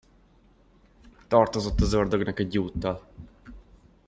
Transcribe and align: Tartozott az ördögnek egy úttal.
Tartozott 1.29 1.79
az 1.81 1.93
ördögnek 1.93 2.39
egy 2.39 2.57
úttal. 2.57 3.07